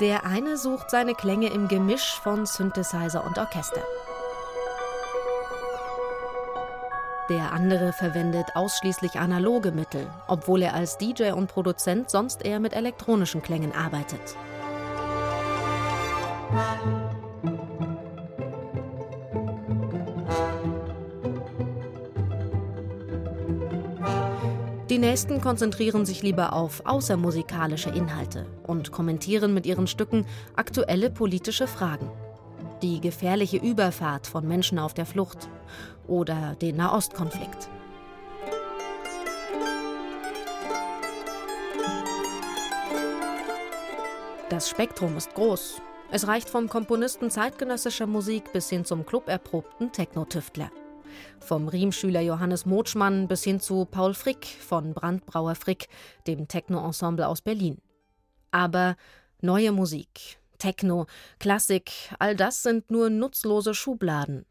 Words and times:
Der 0.00 0.24
eine 0.24 0.56
sucht 0.56 0.90
seine 0.90 1.14
Klänge 1.14 1.48
im 1.48 1.68
Gemisch 1.68 2.18
von 2.22 2.46
Synthesizer 2.46 3.22
und 3.22 3.36
Orchester. 3.36 3.82
Der 7.28 7.52
andere 7.52 7.92
verwendet 7.92 8.46
ausschließlich 8.54 9.20
analoge 9.20 9.72
Mittel, 9.72 10.06
obwohl 10.26 10.62
er 10.62 10.72
als 10.72 10.96
DJ 10.96 11.32
und 11.32 11.48
Produzent 11.48 12.10
sonst 12.10 12.42
eher 12.42 12.60
mit 12.60 12.72
elektronischen 12.72 13.42
Klängen 13.42 13.74
arbeitet. 13.74 14.36
Die 24.90 24.98
nächsten 24.98 25.40
konzentrieren 25.40 26.04
sich 26.04 26.20
lieber 26.22 26.52
auf 26.52 26.84
außermusikalische 26.84 27.90
Inhalte 27.90 28.44
und 28.66 28.90
kommentieren 28.90 29.54
mit 29.54 29.64
ihren 29.64 29.86
Stücken 29.86 30.26
aktuelle 30.56 31.10
politische 31.10 31.68
Fragen. 31.68 32.10
Die 32.82 33.00
gefährliche 33.00 33.58
Überfahrt 33.58 34.26
von 34.26 34.48
Menschen 34.48 34.80
auf 34.80 34.92
der 34.92 35.06
Flucht 35.06 35.48
oder 36.08 36.56
den 36.56 36.74
Nahostkonflikt. 36.74 37.68
Das 44.48 44.68
Spektrum 44.68 45.16
ist 45.16 45.32
groß. 45.34 45.80
Es 46.10 46.26
reicht 46.26 46.50
vom 46.50 46.68
Komponisten 46.68 47.30
zeitgenössischer 47.30 48.08
Musik 48.08 48.52
bis 48.52 48.68
hin 48.68 48.84
zum 48.84 49.06
cluberprobten 49.06 49.92
Techno-Tüftler. 49.92 50.72
Vom 51.38 51.68
Riemschüler 51.68 52.20
Johannes 52.20 52.66
Motschmann 52.66 53.28
bis 53.28 53.44
hin 53.44 53.60
zu 53.60 53.84
Paul 53.84 54.14
Frick 54.14 54.44
von 54.46 54.94
Brandbrauer 54.94 55.54
Frick, 55.54 55.88
dem 56.26 56.48
Techno-Ensemble 56.48 57.26
aus 57.26 57.42
Berlin. 57.42 57.78
Aber 58.50 58.96
neue 59.40 59.72
Musik, 59.72 60.38
Techno, 60.58 61.06
Klassik, 61.38 61.90
all 62.18 62.36
das 62.36 62.62
sind 62.62 62.90
nur 62.90 63.10
nutzlose 63.10 63.74
Schubladen. 63.74 64.44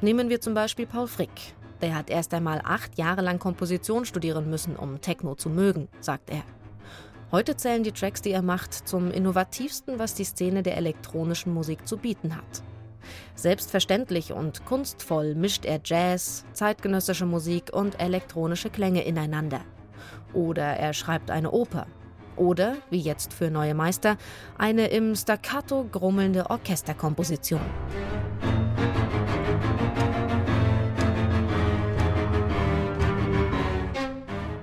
Nehmen 0.00 0.28
wir 0.28 0.40
zum 0.40 0.54
Beispiel 0.54 0.86
Paul 0.86 1.06
Frick. 1.06 1.54
Der 1.80 1.94
hat 1.94 2.10
erst 2.10 2.32
einmal 2.34 2.60
acht 2.64 2.98
Jahre 2.98 3.22
lang 3.22 3.38
Komposition 3.38 4.04
studieren 4.04 4.48
müssen, 4.48 4.76
um 4.76 5.00
Techno 5.00 5.34
zu 5.34 5.50
mögen, 5.50 5.88
sagt 6.00 6.30
er. 6.30 6.42
Heute 7.32 7.56
zählen 7.56 7.82
die 7.82 7.92
Tracks, 7.92 8.22
die 8.22 8.30
er 8.30 8.42
macht, 8.42 8.72
zum 8.72 9.10
innovativsten, 9.10 9.98
was 9.98 10.14
die 10.14 10.24
Szene 10.24 10.62
der 10.62 10.76
elektronischen 10.76 11.52
Musik 11.52 11.88
zu 11.88 11.96
bieten 11.96 12.36
hat. 12.36 12.62
Selbstverständlich 13.34 14.32
und 14.32 14.64
kunstvoll 14.64 15.34
mischt 15.34 15.64
er 15.64 15.80
Jazz, 15.84 16.44
zeitgenössische 16.52 17.26
Musik 17.26 17.70
und 17.72 18.00
elektronische 18.00 18.70
Klänge 18.70 19.04
ineinander. 19.04 19.60
Oder 20.32 20.64
er 20.64 20.92
schreibt 20.92 21.30
eine 21.30 21.50
Oper. 21.50 21.86
Oder, 22.36 22.76
wie 22.90 23.00
jetzt 23.00 23.32
für 23.32 23.50
neue 23.50 23.74
Meister, 23.74 24.16
eine 24.58 24.88
im 24.88 25.14
Staccato 25.14 25.84
grummelnde 25.90 26.50
Orchesterkomposition. 26.50 27.60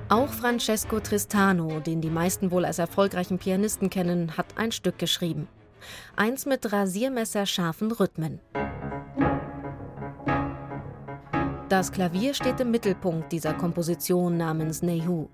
Auch 0.10 0.28
Francesco 0.28 1.00
Tristano, 1.00 1.80
den 1.80 2.02
die 2.02 2.10
meisten 2.10 2.52
wohl 2.52 2.66
als 2.66 2.80
erfolgreichen 2.80 3.40
Pianisten 3.40 3.90
kennen, 3.90 4.36
hat 4.36 4.58
ein 4.58 4.74
Stück 4.74 5.00
geschrieben. 5.00 5.48
Eins 6.16 6.46
mit 6.46 6.72
rasiermesserscharfen 6.72 7.92
Rhythmen. 7.92 8.40
Das 11.70 11.94
Klavier 11.94 12.34
steht 12.34 12.60
im 12.60 12.70
Mittelpunkt 12.70 13.32
dieser 13.32 13.54
Komposition 13.54 14.36
namens 14.36 14.82
Nehu. 14.82 15.30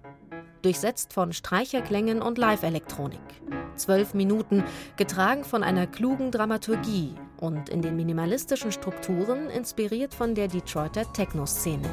Durchsetzt 0.62 1.14
von 1.14 1.34
Streicherklängen 1.34 2.22
und 2.22 2.38
Live-Elektronik. 2.38 3.20
Zwölf 3.76 4.14
Minuten, 4.14 4.64
getragen 4.98 5.44
von 5.44 5.64
einer 5.64 5.88
klugen 5.88 6.32
Dramaturgie 6.32 7.16
und 7.38 7.70
in 7.70 7.82
den 7.82 7.96
minimalistischen 7.96 8.72
Strukturen 8.72 9.50
inspiriert 9.50 10.14
von 10.14 10.36
der 10.36 10.48
Detroiter 10.48 11.12
Techno-Szene. 11.14 11.90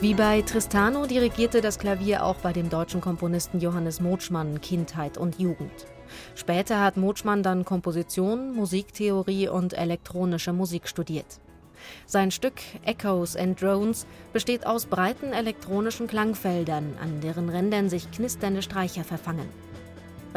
Wie 0.00 0.14
bei 0.14 0.42
Tristano 0.42 1.06
dirigierte 1.06 1.60
das 1.60 1.80
Klavier 1.80 2.22
auch 2.24 2.36
bei 2.36 2.52
dem 2.52 2.70
deutschen 2.70 3.00
Komponisten 3.00 3.58
Johannes 3.58 4.00
Motschmann 4.00 4.60
Kindheit 4.60 5.18
und 5.18 5.40
Jugend. 5.40 5.86
Später 6.36 6.80
hat 6.80 6.96
Motschmann 6.96 7.42
dann 7.42 7.64
Komposition, 7.64 8.54
Musiktheorie 8.54 9.48
und 9.48 9.72
elektronische 9.72 10.52
Musik 10.52 10.86
studiert. 10.86 11.40
Sein 12.06 12.30
Stück 12.30 12.60
Echoes 12.84 13.34
and 13.34 13.60
Drones 13.60 14.06
besteht 14.32 14.68
aus 14.68 14.86
breiten 14.86 15.32
elektronischen 15.32 16.06
Klangfeldern, 16.06 16.94
an 17.02 17.20
deren 17.20 17.48
Rändern 17.48 17.88
sich 17.88 18.08
knisternde 18.12 18.62
Streicher 18.62 19.02
verfangen. 19.02 19.48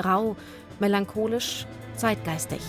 Rau, 0.04 0.36
melancholisch, 0.80 1.68
zeitgeistig. 1.98 2.62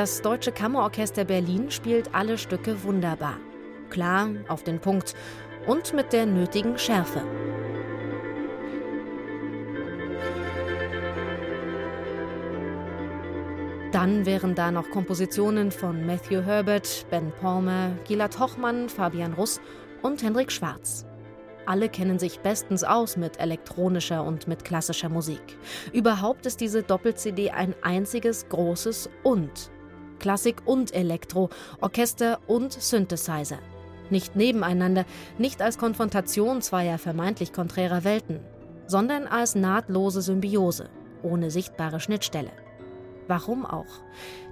Das 0.00 0.22
Deutsche 0.22 0.50
Kammerorchester 0.50 1.26
Berlin 1.26 1.70
spielt 1.70 2.14
alle 2.14 2.38
Stücke 2.38 2.84
wunderbar. 2.84 3.36
Klar, 3.90 4.30
auf 4.48 4.64
den 4.64 4.80
Punkt 4.80 5.14
und 5.66 5.92
mit 5.92 6.14
der 6.14 6.24
nötigen 6.24 6.78
Schärfe. 6.78 7.20
Dann 13.92 14.24
wären 14.24 14.54
da 14.54 14.70
noch 14.70 14.88
Kompositionen 14.88 15.70
von 15.70 16.06
Matthew 16.06 16.40
Herbert, 16.46 17.04
Ben 17.10 17.30
Palmer, 17.38 17.90
Gilad 18.08 18.40
Hochmann, 18.40 18.88
Fabian 18.88 19.34
Russ 19.34 19.60
und 20.00 20.22
Hendrik 20.22 20.50
Schwarz. 20.50 21.04
Alle 21.66 21.90
kennen 21.90 22.18
sich 22.18 22.40
bestens 22.40 22.84
aus 22.84 23.18
mit 23.18 23.38
elektronischer 23.38 24.24
und 24.24 24.48
mit 24.48 24.64
klassischer 24.64 25.10
Musik. 25.10 25.58
Überhaupt 25.92 26.46
ist 26.46 26.62
diese 26.62 26.82
Doppel-CD 26.82 27.50
ein 27.50 27.74
einziges 27.82 28.48
großes 28.48 29.10
Und 29.22 29.70
Klassik 30.20 30.62
und 30.64 30.94
Elektro, 30.94 31.50
Orchester 31.80 32.38
und 32.46 32.72
Synthesizer. 32.72 33.58
Nicht 34.10 34.36
nebeneinander, 34.36 35.04
nicht 35.38 35.62
als 35.62 35.78
Konfrontation 35.78 36.62
zweier 36.62 36.98
vermeintlich 36.98 37.52
konträrer 37.52 38.04
Welten, 38.04 38.40
sondern 38.86 39.26
als 39.26 39.54
nahtlose 39.56 40.22
Symbiose, 40.22 40.88
ohne 41.22 41.50
sichtbare 41.50 41.98
Schnittstelle. 41.98 42.52
Warum 43.26 43.64
auch? 43.64 44.02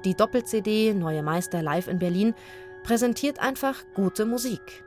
Die 0.05 0.15
Doppel-CD 0.15 0.95
Neue 0.95 1.23
Meister 1.23 1.63
live 1.63 1.89
in 1.89 1.99
Berlin 1.99 2.35
präsentiert 2.85 3.41
einfach 3.41 3.77
gute 3.95 4.25
Musik. 4.25 4.85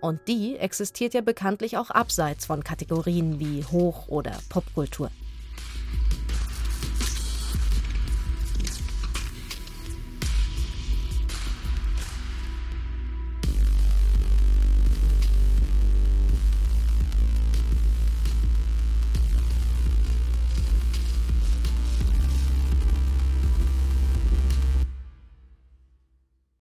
Und 0.00 0.20
die 0.28 0.56
existiert 0.56 1.14
ja 1.14 1.20
bekanntlich 1.20 1.76
auch 1.76 1.90
abseits 1.90 2.46
von 2.46 2.64
Kategorien 2.64 3.40
wie 3.40 3.64
Hoch- 3.64 4.08
oder 4.08 4.32
Popkultur. 4.48 5.10